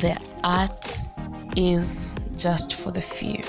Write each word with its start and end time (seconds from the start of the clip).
the 0.00 0.16
art 0.44 0.86
is 1.56 2.12
just 2.36 2.74
for 2.74 2.92
the 2.92 3.00
few. 3.00 3.42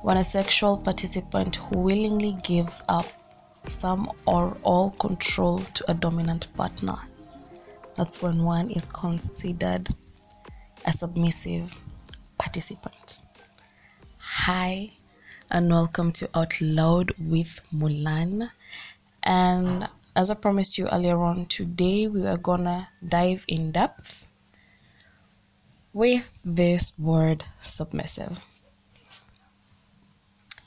When 0.00 0.16
a 0.16 0.24
sexual 0.24 0.78
participant 0.78 1.56
who 1.56 1.80
willingly 1.80 2.38
gives 2.42 2.82
up 2.88 3.04
some 3.66 4.10
or 4.26 4.56
all 4.62 4.92
control 4.92 5.58
to 5.58 5.90
a 5.90 5.94
dominant 5.94 6.48
partner, 6.56 6.96
that's 7.94 8.22
when 8.22 8.42
one 8.42 8.70
is 8.70 8.86
considered 8.86 9.90
a 10.86 10.92
submissive 10.92 11.78
participant. 12.38 13.20
Hi, 14.16 14.92
and 15.50 15.68
welcome 15.68 16.10
to 16.12 16.30
Out 16.34 16.58
Loud 16.62 17.12
with 17.18 17.60
Mulan. 17.70 18.50
And 19.24 19.90
as 20.16 20.30
I 20.30 20.34
promised 20.34 20.78
you 20.78 20.88
earlier 20.88 21.20
on, 21.22 21.46
today 21.46 22.08
we 22.08 22.26
are 22.26 22.36
gonna 22.36 22.88
dive 23.06 23.44
in 23.48 23.72
depth 23.72 24.28
with 25.92 26.40
this 26.44 26.98
word 26.98 27.44
submissive. 27.60 28.40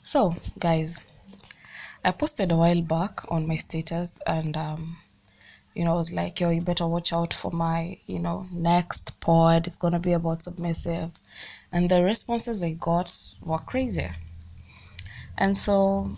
So, 0.02 0.34
guys, 0.58 1.06
I 2.04 2.12
posted 2.12 2.52
a 2.52 2.56
while 2.56 2.82
back 2.82 3.20
on 3.30 3.48
my 3.48 3.56
status 3.56 4.18
and 4.26 4.56
um, 4.56 4.96
you 5.74 5.84
know, 5.84 5.92
I 5.92 5.96
was 5.96 6.12
like, 6.12 6.40
yo, 6.40 6.50
you 6.50 6.60
better 6.60 6.86
watch 6.86 7.12
out 7.12 7.34
for 7.34 7.50
my, 7.50 7.98
you 8.06 8.20
know, 8.20 8.46
next 8.52 9.18
pod. 9.20 9.66
It's 9.66 9.78
gonna 9.78 9.98
be 9.98 10.12
about 10.12 10.42
submissive. 10.42 11.10
And 11.72 11.90
the 11.90 12.02
responses 12.02 12.62
I 12.62 12.72
got 12.72 13.12
were 13.42 13.58
crazy. 13.58 14.08
And 15.36 15.56
so 15.56 16.10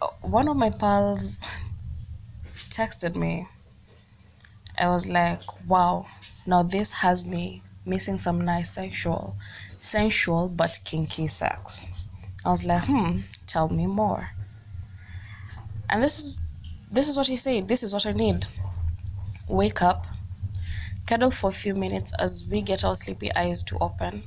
uh, 0.00 0.08
one 0.22 0.46
of 0.48 0.56
my 0.56 0.70
pals 0.70 1.62
texted 2.74 3.14
me. 3.14 3.46
I 4.76 4.88
was 4.88 5.08
like, 5.08 5.40
wow, 5.68 6.06
now 6.46 6.62
this 6.62 6.92
has 6.92 7.26
me 7.26 7.62
missing 7.86 8.18
some 8.18 8.40
nice 8.40 8.70
sexual, 8.70 9.36
sensual 9.78 10.48
but 10.48 10.80
kinky 10.84 11.28
sex. 11.28 12.08
I 12.44 12.48
was 12.48 12.64
like, 12.64 12.84
hmm, 12.86 13.18
tell 13.46 13.68
me 13.68 13.86
more. 13.86 14.30
And 15.88 16.02
this 16.02 16.18
is 16.18 16.38
this 16.90 17.08
is 17.08 17.16
what 17.16 17.26
he 17.26 17.36
said. 17.36 17.68
This 17.68 17.82
is 17.82 17.92
what 17.92 18.06
I 18.06 18.12
need. 18.12 18.46
Wake 19.48 19.82
up, 19.82 20.06
cuddle 21.06 21.30
for 21.30 21.50
a 21.50 21.52
few 21.52 21.74
minutes 21.74 22.12
as 22.18 22.46
we 22.50 22.62
get 22.62 22.84
our 22.84 22.94
sleepy 22.94 23.34
eyes 23.34 23.62
to 23.64 23.78
open, 23.78 24.22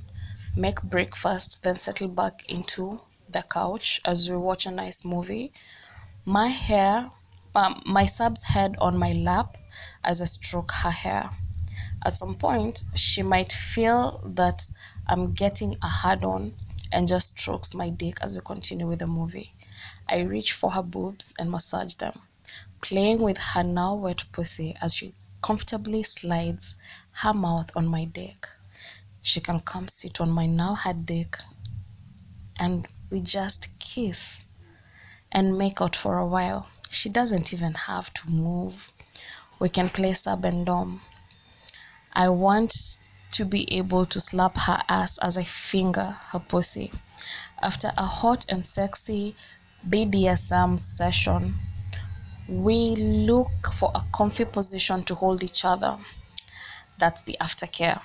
make 0.55 0.81
breakfast, 0.83 1.63
then 1.63 1.75
settle 1.75 2.09
back 2.09 2.49
into 2.49 3.01
the 3.29 3.43
couch 3.43 4.01
as 4.05 4.29
we 4.29 4.37
watch 4.37 4.65
a 4.65 4.71
nice 4.71 5.05
movie. 5.05 5.51
My 6.25 6.47
hair, 6.47 7.09
my 7.85 8.05
sub's 8.05 8.43
head 8.43 8.75
on 8.79 8.97
my 8.97 9.13
lap 9.13 9.57
as 10.03 10.21
I 10.21 10.25
stroke 10.25 10.71
her 10.83 10.91
hair. 10.91 11.29
At 12.05 12.15
some 12.15 12.35
point, 12.35 12.83
she 12.95 13.23
might 13.23 13.51
feel 13.51 14.21
that 14.35 14.69
I'm 15.07 15.33
getting 15.33 15.77
a 15.81 15.87
hard 15.87 16.23
on 16.23 16.53
and 16.91 17.07
just 17.07 17.39
strokes 17.39 17.73
my 17.73 17.89
dick 17.89 18.17
as 18.21 18.35
we 18.35 18.41
continue 18.41 18.87
with 18.87 18.99
the 18.99 19.07
movie. 19.07 19.53
I 20.07 20.19
reach 20.19 20.53
for 20.53 20.71
her 20.71 20.83
boobs 20.83 21.33
and 21.37 21.51
massage 21.51 21.95
them, 21.95 22.19
playing 22.81 23.19
with 23.19 23.37
her 23.37 23.63
now 23.63 23.95
wet 23.95 24.25
pussy 24.31 24.75
as 24.81 24.95
she 24.95 25.13
comfortably 25.41 26.03
slides 26.03 26.75
her 27.11 27.33
mouth 27.33 27.71
on 27.75 27.87
my 27.87 28.05
dick. 28.05 28.47
She 29.21 29.41
can 29.41 29.59
come 29.59 29.87
sit 29.87 30.21
on 30.21 30.29
my 30.29 30.45
now 30.45 30.75
hard 30.75 31.05
dick 31.05 31.37
and 32.59 32.87
we 33.09 33.19
just 33.19 33.77
kiss 33.79 34.43
and 35.31 35.57
make 35.57 35.81
out 35.81 35.95
for 35.95 36.17
a 36.17 36.25
while. 36.25 36.67
She 36.89 37.09
doesn't 37.09 37.53
even 37.53 37.73
have 37.73 38.13
to 38.13 38.29
move. 38.29 38.91
We 39.59 39.69
can 39.69 39.89
play 39.89 40.13
sub 40.13 40.45
and 40.45 40.65
dom. 40.65 41.01
I 42.13 42.29
want 42.29 42.73
to 43.31 43.45
be 43.45 43.71
able 43.77 44.05
to 44.05 44.19
slap 44.19 44.57
her 44.57 44.81
ass 44.89 45.17
as 45.19 45.37
I 45.37 45.43
finger 45.43 46.15
her 46.31 46.39
pussy. 46.39 46.91
After 47.61 47.91
a 47.97 48.05
hot 48.05 48.45
and 48.49 48.65
sexy 48.65 49.35
BDSM 49.87 50.79
session, 50.79 51.55
we 52.47 52.95
look 52.95 53.51
for 53.73 53.91
a 53.93 54.01
comfy 54.13 54.45
position 54.45 55.03
to 55.03 55.15
hold 55.15 55.43
each 55.43 55.65
other. 55.65 55.97
That's 56.97 57.21
the 57.23 57.37
aftercare, 57.41 58.01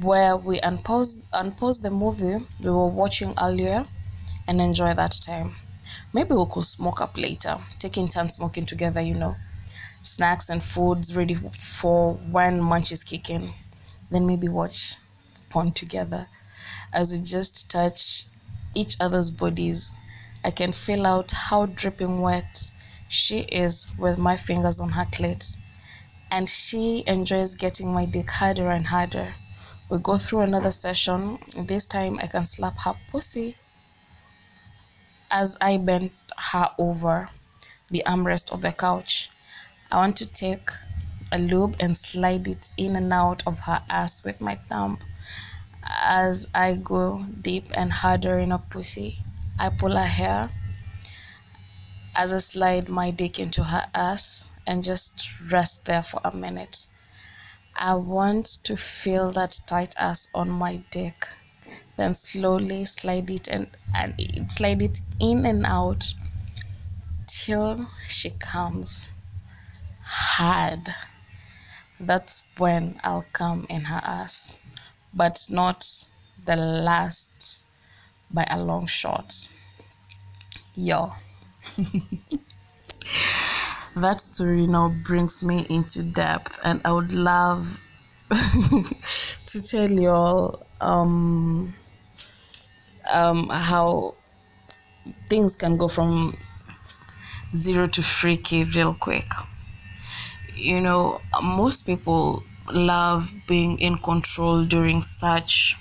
where 0.00 0.36
we 0.36 0.60
unpause, 0.60 1.26
unpause 1.30 1.82
the 1.82 1.90
movie 1.90 2.44
we 2.62 2.70
were 2.70 2.88
watching 2.88 3.32
earlier 3.40 3.86
and 4.46 4.60
enjoy 4.60 4.94
that 4.94 5.18
time. 5.24 5.54
Maybe 6.12 6.34
we 6.34 6.44
could 6.50 6.64
smoke 6.64 7.00
up 7.00 7.16
later, 7.16 7.58
taking 7.78 8.08
turns 8.08 8.34
smoking 8.34 8.66
together, 8.66 9.00
you 9.00 9.14
know. 9.14 9.36
Snacks 10.02 10.48
and 10.48 10.62
foods 10.62 11.16
ready 11.16 11.34
for 11.34 12.14
when 12.14 12.60
munch 12.60 12.90
is 12.92 13.04
kicking. 13.04 13.52
Then 14.10 14.26
maybe 14.26 14.48
watch 14.48 14.96
porn 15.50 15.72
together 15.72 16.28
as 16.92 17.12
we 17.12 17.20
just 17.20 17.70
touch 17.70 18.24
each 18.74 18.96
other's 19.00 19.30
bodies. 19.30 19.94
I 20.44 20.50
can 20.50 20.72
feel 20.72 21.06
out 21.06 21.30
how 21.32 21.66
dripping 21.66 22.20
wet 22.20 22.70
she 23.08 23.40
is 23.40 23.86
with 23.98 24.18
my 24.18 24.36
fingers 24.36 24.80
on 24.80 24.90
her 24.90 25.04
clit. 25.04 25.58
And 26.30 26.48
she 26.48 27.04
enjoys 27.06 27.54
getting 27.54 27.92
my 27.92 28.06
dick 28.06 28.30
harder 28.30 28.70
and 28.70 28.86
harder. 28.86 29.34
We 29.88 29.98
go 29.98 30.16
through 30.16 30.40
another 30.40 30.70
session. 30.70 31.38
This 31.56 31.86
time 31.86 32.18
I 32.22 32.28
can 32.28 32.44
slap 32.44 32.78
her 32.84 32.94
pussy 33.10 33.56
as 35.30 35.56
I 35.60 35.78
bend 35.78 36.10
her 36.36 36.70
over 36.78 37.28
the 37.90 38.02
armrest 38.06 38.52
of 38.52 38.62
the 38.62 38.72
couch. 38.72 39.30
I 39.90 39.96
want 39.96 40.16
to 40.18 40.26
take 40.26 40.70
a 41.32 41.38
lube 41.38 41.76
and 41.80 41.96
slide 41.96 42.48
it 42.48 42.70
in 42.76 42.96
and 42.96 43.12
out 43.12 43.46
of 43.46 43.60
her 43.60 43.82
ass 43.88 44.24
with 44.24 44.40
my 44.40 44.56
thumb. 44.56 44.98
As 45.84 46.48
I 46.54 46.74
go 46.74 47.24
deep 47.40 47.66
and 47.74 47.92
harder 47.92 48.38
in 48.38 48.50
her 48.50 48.58
pussy, 48.58 49.18
I 49.58 49.70
pull 49.70 49.96
her 49.96 50.04
hair 50.04 50.50
as 52.14 52.32
I 52.32 52.38
slide 52.38 52.88
my 52.88 53.10
dick 53.10 53.38
into 53.38 53.64
her 53.64 53.86
ass 53.94 54.48
and 54.66 54.84
just 54.84 55.28
rest 55.50 55.86
there 55.86 56.02
for 56.02 56.20
a 56.24 56.36
minute. 56.36 56.86
I 57.76 57.94
want 57.94 58.46
to 58.64 58.76
feel 58.76 59.30
that 59.32 59.58
tight 59.66 59.94
ass 59.98 60.28
on 60.34 60.50
my 60.50 60.80
dick 60.90 61.26
then 61.96 62.14
slowly 62.14 62.84
slide 62.84 63.30
it 63.30 63.48
and, 63.48 63.66
and 63.94 64.50
slide 64.50 64.80
it 64.82 65.00
in 65.20 65.44
and 65.44 65.66
out 65.66 66.14
till 67.26 67.86
she 68.08 68.30
comes 68.30 69.08
hard. 70.02 70.94
That's 72.00 72.42
when 72.56 72.98
I'll 73.04 73.26
come 73.32 73.66
in 73.68 73.82
her 73.82 74.00
ass, 74.02 74.56
but 75.12 75.46
not 75.50 75.84
the 76.44 76.56
last 76.56 77.64
by 78.30 78.46
a 78.48 78.58
long 78.60 78.86
shot. 78.86 79.50
Yo. 80.74 81.12
that 83.96 84.20
story 84.20 84.66
now 84.66 84.90
brings 85.06 85.42
me 85.42 85.66
into 85.68 86.02
depth, 86.02 86.58
and 86.64 86.80
I 86.84 86.92
would 86.92 87.12
love 87.12 87.80
to 88.30 89.62
tell 89.68 89.90
you 89.90 90.08
all 90.08 90.66
um, 90.80 91.74
um, 93.12 93.48
how 93.48 94.14
things 95.28 95.56
can 95.56 95.76
go 95.76 95.88
from 95.88 96.34
zero 97.54 97.86
to 97.88 98.02
freaky 98.02 98.64
real 98.64 98.94
quick. 98.94 99.26
You 100.54 100.80
know, 100.80 101.20
most 101.42 101.86
people 101.86 102.42
love 102.72 103.32
being 103.48 103.78
in 103.80 103.96
control 103.98 104.64
during 104.64 105.02
such 105.02 105.76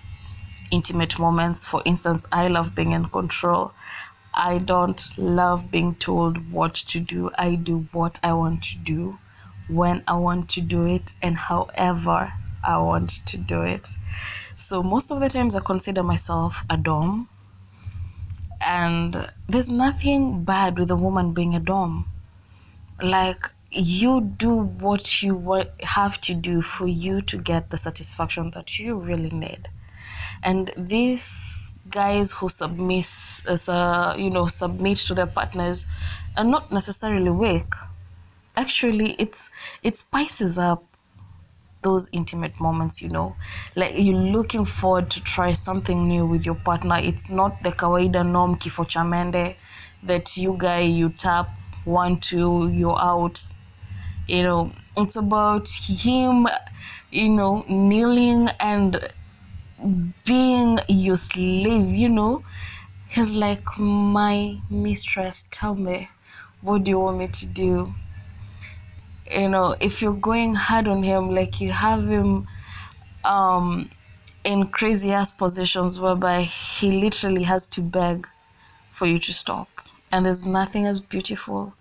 intimate 0.72 1.20
moments. 1.20 1.66
For 1.66 1.82
instance, 1.86 2.26
I 2.32 2.48
love 2.48 2.76
being 2.76 2.92
in 2.92 3.06
control. 3.06 3.74
I 4.34 4.60
don't 4.60 5.02
love 5.18 5.72
being 5.72 5.96
told 5.96 6.52
what 6.52 6.74
to 6.76 7.00
do. 7.00 7.32
I 7.38 7.56
do 7.56 7.86
what 7.92 8.20
I 8.24 8.34
want 8.34 8.64
to 8.64 8.78
do 8.78 9.18
when 9.68 10.04
I 10.08 10.16
want 10.18 10.50
to 10.52 10.62
do 10.62 10.86
it 10.86 11.12
and 11.22 11.36
however 11.38 12.32
I 12.66 12.78
want 12.78 13.10
to 13.28 13.38
do 13.38 13.62
it. 13.62 13.88
So 14.60 14.84
most 14.84 15.10
of 15.10 15.22
the 15.22 15.30
times 15.30 15.56
I 15.56 15.62
consider 15.62 16.04
myself 16.04 16.66
a 16.70 16.76
dom. 16.76 17.30
And 18.60 19.32
there's 19.48 19.70
nothing 19.70 20.44
bad 20.44 20.78
with 20.78 20.92
a 20.92 20.98
woman 20.98 21.32
being 21.34 21.56
a 21.56 21.62
dom. 21.62 22.06
Like 23.02 23.48
you 23.72 24.20
do 24.20 24.50
what 24.50 25.24
you 25.24 25.64
have 25.82 26.20
to 26.22 26.34
do 26.34 26.62
for 26.62 26.88
you 26.88 27.22
to 27.22 27.38
get 27.38 27.70
the 27.70 27.78
satisfaction 27.78 28.52
that 28.52 28.78
you 28.78 28.98
really 28.98 29.30
need. 29.30 29.70
And 30.44 30.72
these 30.76 31.74
guys 31.90 32.34
who 32.34 32.50
submit, 32.50 33.08
you 33.48 34.30
know, 34.30 34.46
submit 34.48 34.98
to 34.98 35.14
their 35.14 35.28
partners 35.28 35.88
are 36.36 36.44
not 36.44 36.70
necessarily 36.70 37.32
weak. 37.32 37.74
Actually, 38.58 39.14
it's 39.14 39.52
it 39.84 39.96
spices 39.96 40.58
up 40.58 40.84
those 41.82 42.10
intimate 42.12 42.60
moments, 42.60 43.02
you 43.02 43.10
know, 43.10 43.36
like 43.76 43.94
you're 43.98 44.16
looking 44.16 44.66
forward 44.66 45.10
to 45.12 45.24
try 45.24 45.52
something 45.54 46.08
new 46.08 46.26
with 46.26 46.46
your 46.46 46.56
partner. 46.56 46.98
It's 47.00 47.32
not 47.32 47.62
the 47.64 47.72
kawaida 47.72 48.26
norm 48.26 48.56
kifo 48.58 48.86
chamende 48.86 49.56
that 50.04 50.38
you 50.38 50.56
guy 50.58 50.82
you 50.82 51.10
tap 51.10 51.50
one 51.86 52.18
two 52.18 52.70
you're 52.70 53.00
out. 53.00 53.42
You 54.28 54.44
know, 54.44 54.72
it's 54.98 55.16
about 55.16 55.68
him, 55.70 56.48
you 57.12 57.30
know, 57.30 57.66
kneeling 57.68 58.50
and 58.60 59.10
being 60.26 60.80
your 60.88 61.16
slave, 61.16 61.88
you 61.94 62.10
know. 62.10 62.44
He's 63.10 63.34
like, 63.36 63.64
My 63.80 64.60
mistress, 64.70 65.48
tell 65.52 65.76
me, 65.76 66.10
what 66.62 66.84
do 66.84 66.92
you 66.92 67.00
want 67.00 67.18
me 67.18 67.28
to 67.28 67.48
do? 67.48 67.94
You 69.30 69.50
know, 69.50 69.76
if 69.80 70.02
you're 70.02 70.14
going 70.14 70.56
hard 70.56 70.88
on 70.88 71.04
him, 71.04 71.30
like 71.30 71.62
you 71.62 71.72
have 71.72 72.08
him 72.08 72.48
um 73.26 73.90
in 74.44 74.68
crazy 74.68 75.12
ass 75.12 75.32
positions 75.32 76.00
whereby 76.00 76.42
he 76.42 76.92
literally 76.92 77.44
has 77.44 77.68
to 77.68 77.82
beg 77.82 78.28
for 78.92 79.06
you 79.06 79.20
to 79.20 79.34
stop. 79.34 79.68
And 80.12 80.26
there's 80.26 80.46
nothing 80.46 80.86
as 80.86 81.00
beautiful 81.00 81.74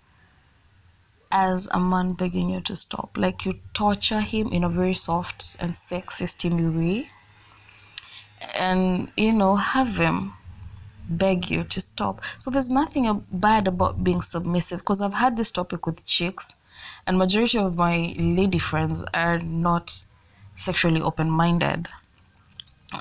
as 1.31 1.67
a 1.71 1.79
man 1.79 2.13
begging 2.13 2.49
you 2.49 2.61
to 2.61 2.75
stop. 2.75 3.17
Like 3.17 3.45
you 3.45 3.59
torture 3.73 4.19
him 4.21 4.47
in 4.49 4.63
a 4.63 4.69
very 4.69 4.93
soft 4.93 5.57
and 5.59 5.75
sexy, 5.75 6.25
steamy 6.25 6.69
way. 6.69 7.09
And, 8.55 9.11
you 9.17 9.33
know, 9.33 9.55
have 9.55 9.97
him 9.97 10.33
beg 11.09 11.49
you 11.49 11.63
to 11.63 11.81
stop. 11.81 12.21
So 12.37 12.51
there's 12.51 12.69
nothing 12.69 13.25
bad 13.31 13.67
about 13.67 14.03
being 14.03 14.21
submissive 14.21 14.79
because 14.79 15.01
I've 15.01 15.13
had 15.13 15.37
this 15.37 15.51
topic 15.51 15.85
with 15.85 16.05
chicks, 16.05 16.55
and 17.05 17.17
majority 17.17 17.57
of 17.57 17.75
my 17.75 18.13
lady 18.17 18.59
friends 18.59 19.03
are 19.13 19.39
not 19.39 20.03
sexually 20.55 21.01
open-minded. 21.01 21.87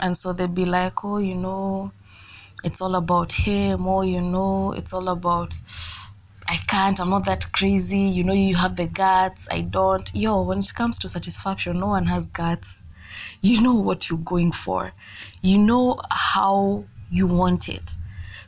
And 0.02 0.16
so 0.16 0.32
they'd 0.32 0.54
be 0.54 0.64
like, 0.64 1.04
oh, 1.04 1.18
you 1.18 1.34
know, 1.34 1.92
it's 2.64 2.80
all 2.80 2.94
about 2.94 3.32
him, 3.32 3.86
or 3.86 4.04
you 4.04 4.20
know, 4.20 4.72
it's 4.72 4.92
all 4.92 5.08
about 5.08 5.54
I 6.50 6.56
can't, 6.66 6.98
I'm 6.98 7.10
not 7.10 7.26
that 7.26 7.52
crazy, 7.52 8.00
you 8.00 8.24
know, 8.24 8.32
you 8.32 8.56
have 8.56 8.76
the 8.76 8.86
guts, 8.86 9.48
I 9.50 9.60
don't. 9.60 10.10
Yo, 10.14 10.40
when 10.42 10.60
it 10.60 10.72
comes 10.74 10.98
to 11.00 11.08
satisfaction, 11.08 11.78
no 11.78 11.88
one 11.88 12.06
has 12.06 12.28
guts. 12.28 12.82
You 13.42 13.60
know 13.60 13.74
what 13.74 14.08
you're 14.08 14.18
going 14.18 14.52
for, 14.52 14.92
you 15.42 15.58
know 15.58 16.00
how 16.10 16.84
you 17.10 17.26
want 17.26 17.68
it. 17.68 17.92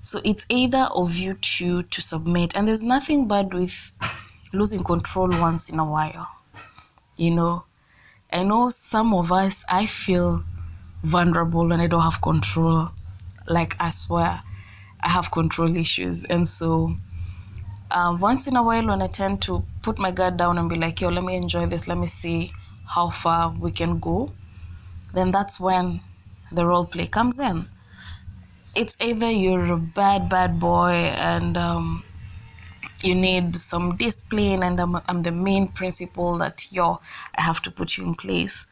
So 0.03 0.21
it's 0.25 0.47
either 0.49 0.89
of 0.95 1.17
you 1.17 1.35
two 1.35 1.83
to 1.83 2.01
submit, 2.01 2.57
and 2.57 2.67
there's 2.67 2.83
nothing 2.83 3.29
bad 3.29 3.53
with 3.53 3.93
losing 4.53 4.85
control 4.85 5.29
once 5.29 5.71
in 5.71 5.79
a 5.79 5.85
while. 5.85 6.29
You 7.17 7.33
know, 7.33 7.65
I 8.33 8.43
know 8.43 8.69
some 8.69 9.15
of 9.15 9.33
us, 9.33 9.65
I 9.69 9.87
feel 9.87 10.45
vulnerable 11.03 11.73
and 11.73 11.83
I 11.83 11.87
don't 11.87 12.03
have 12.03 12.21
control. 12.21 12.89
Like, 13.47 13.77
I 13.81 13.91
swear, 13.91 14.43
I 15.01 15.09
have 15.09 15.31
control 15.31 15.77
issues. 15.77 16.25
And 16.25 16.49
so, 16.49 16.95
uh, 17.91 18.17
once 18.21 18.47
in 18.47 18.57
a 18.57 18.63
while, 18.63 18.87
when 18.87 19.03
I 19.03 19.09
tend 19.09 19.43
to 19.43 19.65
put 19.83 19.99
my 19.99 20.11
guard 20.11 20.37
down 20.37 20.59
and 20.59 20.69
be 20.69 20.77
like, 20.77 21.01
yo, 21.01 21.09
let 21.09 21.25
me 21.25 21.37
enjoy 21.37 21.67
this, 21.67 21.89
let 21.89 21.99
me 21.99 22.07
see 22.07 22.53
how 22.87 23.09
far 23.11 23.51
we 23.51 23.71
can 23.71 23.99
go, 23.99 24.33
then 25.15 25.31
that's 25.31 25.61
when 25.61 26.01
the 26.53 26.67
role 26.67 26.87
play 26.87 27.07
comes 27.07 27.39
in. 27.41 27.65
It's 28.75 28.97
either 29.01 29.31
you're 29.31 29.73
a 29.73 29.77
bad, 29.77 30.29
bad 30.29 30.61
boy 30.61 30.91
and 30.91 31.57
um, 31.57 32.05
you 33.05 33.15
need 33.15 33.57
some 33.57 33.97
discipline, 33.97 34.63
and 34.63 34.81
I'm, 34.81 34.97
I'm 35.09 35.23
the 35.23 35.33
main 35.33 35.69
principle 35.69 36.39
that, 36.39 36.67
yo, 36.71 37.01
I 37.37 37.43
have 37.43 37.61
to 37.63 37.71
put 37.71 37.97
you 37.97 38.05
in 38.05 38.15
place 38.15 38.67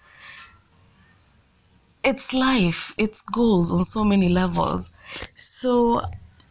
it's 2.04 2.32
life, 2.32 2.94
it's 2.96 3.22
goals 3.22 3.70
on 3.70 3.84
so 3.84 4.04
many 4.04 4.28
levels. 4.28 4.90
So, 5.34 6.02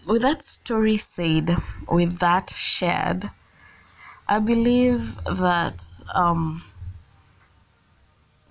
with 0.05 0.21
that 0.21 0.43
story 0.43 0.97
said, 0.97 1.55
with 1.89 2.19
that 2.19 2.49
shared, 2.49 3.29
I 4.27 4.39
believe 4.39 5.15
that 5.25 5.81
um, 6.13 6.63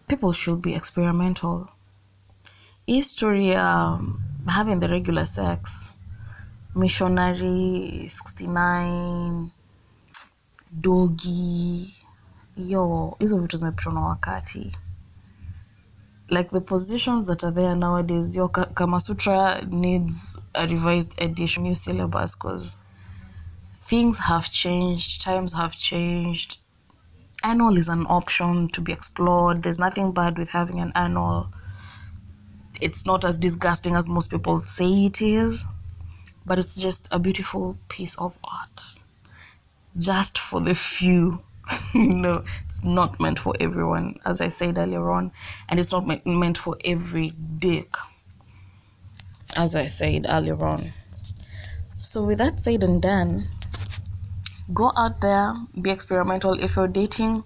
people 0.08 0.32
should 0.32 0.62
be 0.62 0.74
experimental. 0.74 1.70
History, 2.86 3.54
um, 3.54 4.22
having 4.48 4.80
the 4.80 4.88
regular 4.88 5.24
sex, 5.24 5.92
missionary, 6.76 8.06
69, 8.08 9.50
dogi, 10.70 11.94
yo, 12.56 13.16
hizo 13.18 13.38
vitu 13.38 13.56
zimepitwa 13.56 13.92
na 13.92 14.00
wakati 14.00 14.72
like 16.28 16.50
the 16.50 16.60
positions 16.60 17.26
that 17.26 17.44
are 17.44 17.52
there 17.52 17.74
nowadays, 17.74 18.36
yo 18.36 18.48
Kama 18.48 19.00
Sutra 19.00 19.64
needs 19.66 20.38
a 20.54 20.66
revised 20.66 21.20
edition, 21.20 21.62
new 21.62 21.74
syllabus, 21.74 22.34
because 22.34 22.76
things 23.82 24.18
have 24.18 24.50
changed, 24.50 25.22
times 25.22 25.54
have 25.54 25.76
changed. 25.76 26.58
Annual 27.44 27.78
is 27.78 27.88
an 27.88 28.06
option 28.08 28.68
to 28.70 28.80
be 28.80 28.92
explored. 28.92 29.62
There's 29.62 29.78
nothing 29.78 30.12
bad 30.12 30.36
with 30.36 30.50
having 30.50 30.80
an 30.80 30.90
annual. 30.96 31.48
It's 32.80 33.06
not 33.06 33.24
as 33.24 33.38
disgusting 33.38 33.94
as 33.94 34.08
most 34.08 34.30
people 34.30 34.60
say 34.62 35.06
it 35.06 35.22
is, 35.22 35.64
but 36.46 36.58
it's 36.58 36.76
just 36.76 37.08
a 37.12 37.18
beautiful 37.18 37.76
piece 37.88 38.16
of 38.18 38.38
art. 38.44 38.96
Just 39.98 40.38
for 40.38 40.60
the 40.60 40.74
few 40.74 41.42
you 41.94 42.14
know, 42.14 42.44
it's 42.68 42.84
not 42.84 43.18
meant 43.20 43.38
for 43.38 43.54
everyone, 43.60 44.20
as 44.24 44.40
I 44.40 44.48
said 44.48 44.78
earlier 44.78 45.10
on, 45.10 45.32
and 45.68 45.80
it's 45.80 45.92
not 45.92 46.06
meant 46.24 46.58
for 46.58 46.76
every 46.84 47.30
dick, 47.58 47.92
as 49.56 49.74
I 49.74 49.86
said 49.86 50.26
earlier 50.28 50.62
on. 50.64 50.84
So, 51.96 52.24
with 52.24 52.38
that 52.38 52.60
said 52.60 52.84
and 52.84 53.02
done, 53.02 53.40
go 54.72 54.92
out 54.96 55.20
there, 55.20 55.54
be 55.80 55.90
experimental. 55.90 56.52
If 56.52 56.76
you're 56.76 56.88
dating, 56.88 57.42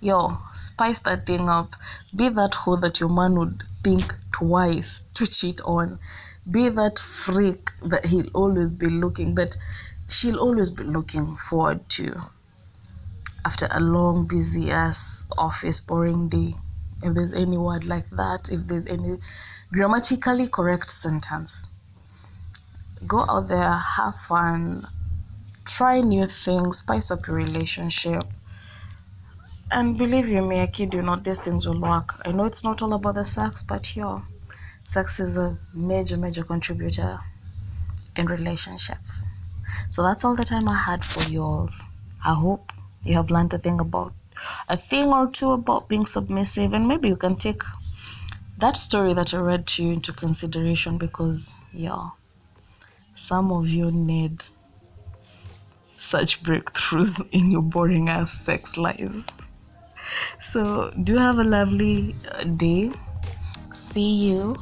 yo, 0.00 0.38
spice 0.52 0.98
that 1.00 1.26
thing 1.26 1.48
up. 1.48 1.74
Be 2.14 2.28
that 2.28 2.54
hoe 2.54 2.76
that 2.76 3.00
your 3.00 3.08
man 3.08 3.38
would 3.38 3.64
think 3.82 4.14
twice 4.32 5.02
to 5.14 5.26
cheat 5.26 5.60
on. 5.64 5.98
Be 6.50 6.68
that 6.68 6.98
freak 6.98 7.70
that 7.86 8.06
he'll 8.06 8.28
always 8.34 8.74
be 8.74 8.86
looking, 8.86 9.34
that 9.36 9.56
she'll 10.08 10.38
always 10.38 10.70
be 10.70 10.84
looking 10.84 11.36
forward 11.36 11.88
to 11.90 12.20
after 13.44 13.68
a 13.70 13.80
long, 13.80 14.26
busy 14.26 14.70
ass 14.70 15.26
office, 15.36 15.80
boring 15.80 16.28
day. 16.28 16.54
If 17.02 17.14
there's 17.14 17.32
any 17.32 17.58
word 17.58 17.84
like 17.84 18.08
that, 18.10 18.48
if 18.50 18.66
there's 18.66 18.86
any 18.86 19.18
grammatically 19.72 20.48
correct 20.48 20.90
sentence, 20.90 21.66
go 23.06 23.20
out 23.28 23.48
there, 23.48 23.72
have 23.72 24.16
fun, 24.20 24.86
try 25.64 26.00
new 26.00 26.26
things, 26.26 26.78
spice 26.78 27.10
up 27.10 27.26
your 27.26 27.36
relationship. 27.36 28.24
And 29.70 29.98
believe 29.98 30.28
you 30.28 30.42
me, 30.42 30.60
I 30.60 30.66
kid 30.66 30.94
you 30.94 31.02
not, 31.02 31.24
these 31.24 31.40
things 31.40 31.66
will 31.66 31.80
work. 31.80 32.20
I 32.24 32.32
know 32.32 32.44
it's 32.44 32.64
not 32.64 32.80
all 32.80 32.92
about 32.94 33.16
the 33.16 33.24
sex, 33.24 33.62
but 33.62 33.96
yo, 33.96 34.22
sex 34.86 35.20
is 35.20 35.36
a 35.36 35.58
major, 35.72 36.16
major 36.16 36.44
contributor 36.44 37.20
in 38.16 38.26
relationships. 38.26 39.26
So 39.90 40.02
that's 40.02 40.24
all 40.24 40.34
the 40.34 40.44
time 40.44 40.68
I 40.68 40.76
had 40.76 41.04
for 41.04 41.28
you 41.30 41.42
all. 41.42 41.68
I 42.24 42.34
hope 42.34 42.72
you 43.02 43.14
have 43.14 43.30
learned 43.30 43.52
a 43.54 43.58
thing 43.58 43.80
about 43.80 44.12
a 44.68 44.76
thing 44.76 45.12
or 45.12 45.28
two 45.28 45.52
about 45.52 45.88
being 45.88 46.06
submissive 46.06 46.72
and 46.72 46.88
maybe 46.88 47.08
you 47.08 47.16
can 47.16 47.36
take 47.36 47.62
that 48.58 48.76
story 48.76 49.14
that 49.14 49.32
I 49.32 49.38
read 49.38 49.66
to 49.68 49.84
you 49.84 49.92
into 49.92 50.12
consideration 50.12 50.98
because 50.98 51.52
yeah 51.72 52.10
some 53.14 53.52
of 53.52 53.68
you 53.68 53.92
need 53.92 54.42
such 55.86 56.42
breakthroughs 56.42 57.22
in 57.32 57.50
your 57.50 57.62
boring 57.62 58.08
ass 58.08 58.32
sex 58.32 58.76
lives. 58.76 59.28
So, 60.40 60.92
do 61.02 61.16
have 61.16 61.38
a 61.38 61.44
lovely 61.44 62.14
uh, 62.30 62.44
day. 62.44 62.90
See 63.72 64.26
you 64.26 64.56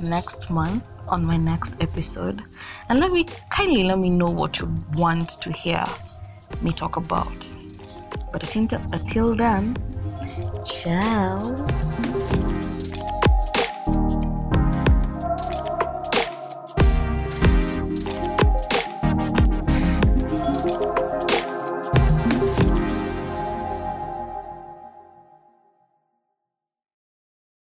next 0.00 0.50
month 0.50 0.84
on 1.08 1.24
my 1.24 1.36
next 1.36 1.80
episode. 1.80 2.42
And 2.88 3.00
let 3.00 3.12
me 3.12 3.26
kindly 3.50 3.84
let 3.84 3.98
me 3.98 4.10
know 4.10 4.30
what 4.30 4.60
you 4.60 4.74
want 4.94 5.30
to 5.40 5.52
hear 5.52 5.84
me 6.62 6.72
talk 6.72 6.96
about. 6.96 7.54
But 8.32 8.54
until, 8.54 8.80
until 8.92 9.34
then, 9.34 9.76
ciao. 10.64 11.97